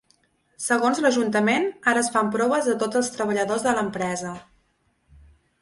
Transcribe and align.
Segons 0.67 1.01
l’ajuntament, 1.05 1.67
ara 1.93 2.03
es 2.05 2.09
fan 2.15 2.33
proves 2.37 2.71
a 2.73 2.75
tots 2.85 3.01
els 3.03 3.13
treballadors 3.19 3.69
de 3.69 3.77
l’empresa. 3.81 4.37